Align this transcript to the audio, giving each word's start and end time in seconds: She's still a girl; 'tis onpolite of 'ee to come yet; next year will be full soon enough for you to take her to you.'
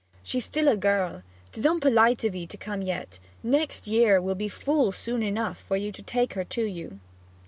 She's 0.23 0.45
still 0.45 0.67
a 0.67 0.75
girl; 0.75 1.21
'tis 1.51 1.63
onpolite 1.63 2.23
of 2.27 2.33
'ee 2.33 2.47
to 2.47 2.57
come 2.57 2.81
yet; 2.81 3.19
next 3.43 3.85
year 3.85 4.19
will 4.19 4.33
be 4.33 4.49
full 4.49 4.91
soon 4.91 5.21
enough 5.21 5.59
for 5.59 5.77
you 5.77 5.91
to 5.91 6.01
take 6.01 6.33
her 6.33 6.43
to 6.43 6.63
you.' 6.63 6.99